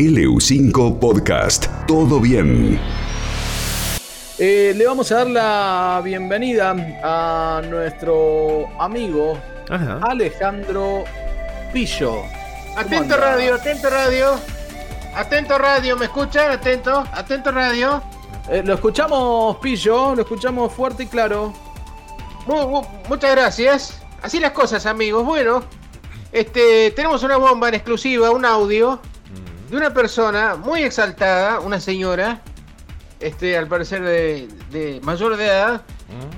[0.00, 1.66] LU5 Podcast.
[1.86, 2.80] Todo bien.
[4.38, 10.00] Eh, le vamos a dar la bienvenida a nuestro amigo Ajá.
[10.08, 11.04] Alejandro
[11.74, 12.22] Pillo.
[12.78, 13.16] Atento anda?
[13.18, 14.40] radio, atento radio.
[15.14, 16.50] Atento radio, ¿me escuchan?
[16.50, 18.02] Atento, atento radio.
[18.48, 21.52] Eh, lo escuchamos, Pillo, lo escuchamos fuerte y claro.
[22.46, 24.00] Mu- mu- muchas gracias.
[24.22, 25.26] Así las cosas, amigos.
[25.26, 25.62] Bueno,
[26.32, 28.98] este, tenemos una bomba en exclusiva, un audio
[29.70, 32.42] de una persona muy exaltada, una señora,
[33.20, 35.82] este, al parecer de, de mayor de edad,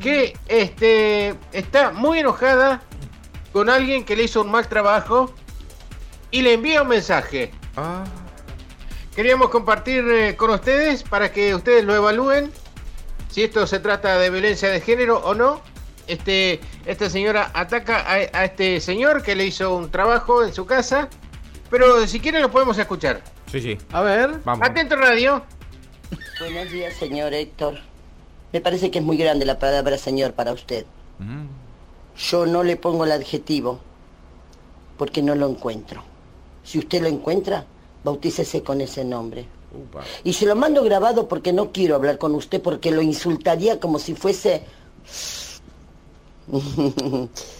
[0.00, 2.82] que este, está muy enojada
[3.52, 5.32] con alguien que le hizo un mal trabajo
[6.32, 7.52] y le envía un mensaje.
[7.76, 8.04] Ah,
[9.14, 12.50] Queríamos compartir eh, con ustedes para que ustedes lo evalúen
[13.28, 15.60] si esto se trata de violencia de género o no.
[16.06, 20.66] Este, esta señora ataca a, a este señor que le hizo un trabajo en su
[20.66, 21.08] casa,
[21.70, 23.22] pero si quieren lo podemos escuchar.
[23.46, 23.78] sí, sí.
[23.92, 24.40] A ver.
[24.44, 24.68] Vamos.
[24.68, 25.42] Atento radio.
[26.40, 27.78] Buenos días, señor Héctor.
[28.52, 30.84] Me parece que es muy grande la palabra señor para usted.
[31.18, 31.46] Mm.
[32.16, 33.80] Yo no le pongo el adjetivo
[34.98, 36.02] porque no lo encuentro.
[36.64, 37.64] Si usted lo encuentra,
[38.04, 39.46] bautícese con ese nombre.
[39.72, 40.02] Upa.
[40.24, 43.98] Y se lo mando grabado porque no quiero hablar con usted porque lo insultaría como
[43.98, 44.64] si fuese...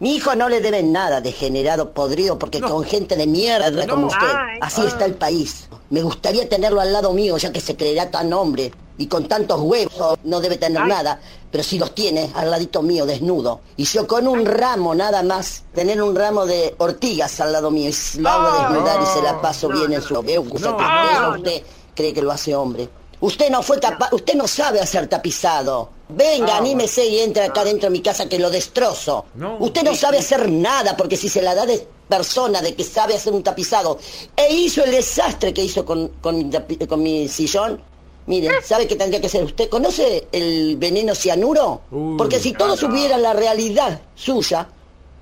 [0.00, 4.28] Mi hijo no le debe nada, degenerado, podrido, porque con gente de mierda como usted,
[4.60, 5.68] así está el país.
[5.90, 9.60] Me gustaría tenerlo al lado mío, ya que se creerá tan hombre y con tantos
[9.60, 13.60] huevos no debe tener nada, pero si los tiene al ladito mío, desnudo.
[13.76, 17.90] Y yo con un ramo nada más, tener un ramo de ortigas al lado mío,
[17.90, 20.20] y lo hago desnudar y se la paso bien en su...
[20.22, 21.62] Veo que usted
[21.94, 22.88] cree que lo hace hombre.
[23.20, 25.90] Usted no fue capaz, usted no sabe hacer tapizado.
[26.08, 29.26] Venga, anímese y entre acá dentro de mi casa que lo destrozo.
[29.34, 29.56] No.
[29.58, 33.14] Usted no sabe hacer nada porque si se la da de persona de que sabe
[33.14, 33.98] hacer un tapizado
[34.36, 37.82] e hizo el desastre que hizo con, con, mi, tapi- con mi sillón,
[38.26, 39.44] mire, ¿sabe qué tendría que ser?
[39.44, 41.82] ¿Usted conoce el veneno cianuro?
[41.90, 44.68] Uy, porque si todo supiera la realidad suya,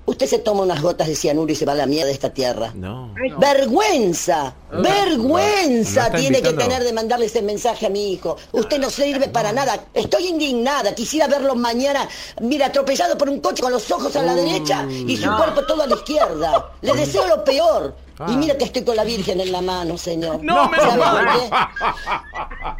[0.07, 2.31] usted se toma unas gotas de cianuro y se va a la mierda de esta
[2.31, 2.71] tierra.
[2.73, 3.13] No.
[3.37, 8.37] Vergüenza, vergüenza ¿No está tiene que tener de mandarle ese mensaje a mi hijo.
[8.53, 9.85] Usted no sirve para nada.
[9.93, 10.95] Estoy indignada.
[10.95, 12.07] Quisiera verlo mañana,
[12.41, 15.83] mira, atropellado por un coche con los ojos a la derecha y su cuerpo todo
[15.83, 16.71] a la izquierda.
[16.81, 17.95] Le deseo lo peor.
[18.19, 18.27] Ah.
[18.31, 20.43] Y mira que estoy con la Virgen en la mano, señor.
[20.43, 21.25] No, menos ¿Sabe mal.
[21.25, 21.49] por qué?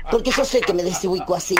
[0.10, 1.56] Porque yo sé que me desubico así.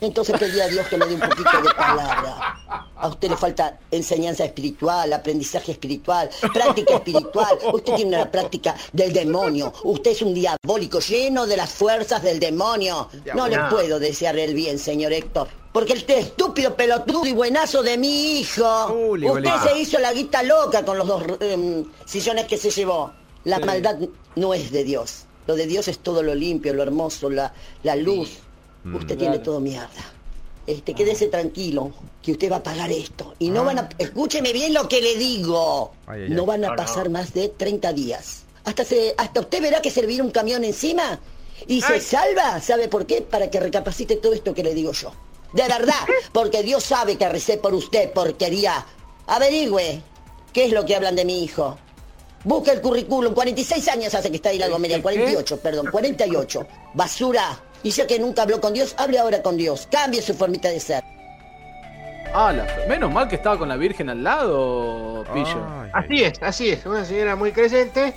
[0.00, 2.56] Entonces pedí a Dios que me dé un poquito de palabra.
[3.00, 7.58] A usted le falta enseñanza espiritual, aprendizaje espiritual, práctica espiritual.
[7.72, 9.72] Usted tiene una práctica del demonio.
[9.84, 13.08] Usted es un diabólico lleno de las fuerzas del demonio.
[13.34, 15.48] No le puedo desear el bien, señor Héctor.
[15.72, 18.92] Porque este estúpido pelotudo y buenazo de mi hijo.
[19.12, 23.12] Usted se hizo la guita loca con los dos em, sillones que se llevó.
[23.44, 23.98] La maldad
[24.34, 25.24] no es de Dios.
[25.46, 28.38] Lo de Dios es todo lo limpio, lo hermoso, la, la luz.
[28.92, 30.17] Usted tiene todo mierda.
[30.68, 31.92] Este, quédese tranquilo,
[32.22, 33.34] que usted va a pagar esto.
[33.38, 33.88] Y no van a...
[33.96, 35.92] Escúcheme bien lo que le digo.
[36.06, 38.42] Ay, ay, no van a pasar más de 30 días.
[38.64, 41.20] Hasta, se, hasta usted verá que servir un camión encima
[41.66, 42.60] y se salva.
[42.60, 43.22] ¿Sabe por qué?
[43.22, 45.10] Para que recapacite todo esto que le digo yo.
[45.54, 48.84] De verdad, porque Dios sabe que recé por usted, porquería.
[49.26, 50.02] Averigüe
[50.52, 51.78] qué es lo que hablan de mi hijo.
[52.44, 53.34] Busca el currículum.
[53.34, 55.02] 46 años hace que está ahí la Gomelia.
[55.02, 55.88] 48, perdón.
[55.90, 56.66] 48.
[56.94, 57.58] Basura.
[57.82, 59.88] Y ya que nunca habló con Dios, hable ahora con Dios.
[59.90, 61.02] Cambie su formita de ser.
[62.34, 65.64] Ah, la fe- menos mal que estaba con la Virgen al lado, Pillo.
[65.66, 66.04] Ay, ay.
[66.04, 66.84] Así es, así es.
[66.84, 68.12] Una señora muy creyente,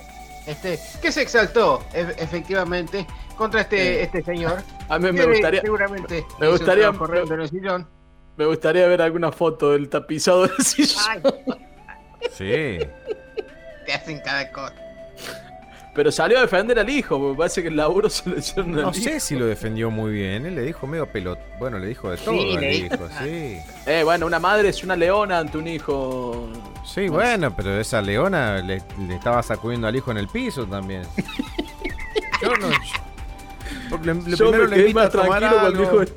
[0.46, 3.06] este, que se exaltó e- efectivamente
[3.38, 4.62] contra este, este señor.
[4.90, 6.26] A mí me gustaría, Seguramente.
[6.38, 6.92] me gustaría-
[7.48, 7.88] sillón.
[8.36, 11.22] me gustaría ver alguna foto del tapizado del sillón.
[12.36, 12.78] Sí.
[13.86, 14.74] Te hacen cada cosa.
[15.94, 18.82] Pero salió a defender al hijo, porque parece que el laburo se lo hicieron al
[18.82, 18.94] No hijo.
[18.94, 20.46] sé si lo defendió muy bien.
[20.46, 21.38] Él le dijo medio pelot.
[21.58, 23.58] Bueno, le dijo de todo Sí, al le hijo, sí.
[23.86, 26.48] Eh, bueno, una madre es una leona ante un hijo.
[26.86, 31.02] Sí, bueno, pero esa leona le, le estaba sacudiendo al hijo en el piso también.
[32.42, 32.68] Yo no.
[32.70, 36.00] yo- le- le Yo primero me le quedé invito a más tomar tranquilo cuando algo.
[36.00, 36.14] dijo.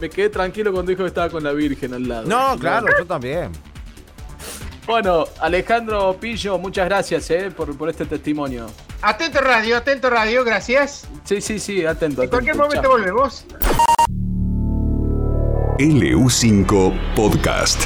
[0.00, 2.26] Me quedé tranquilo cuando dijo que estaba con la Virgen al lado.
[2.26, 3.52] No, claro, yo también.
[4.92, 8.66] Bueno, Alejandro Pillo, muchas gracias eh, por, por este testimonio.
[9.00, 11.08] Atento radio, atento radio, gracias.
[11.24, 12.22] Sí, sí, sí, atento.
[12.22, 12.90] En cualquier momento chao.
[12.90, 13.46] volvemos.
[15.78, 17.80] LU5 Podcast.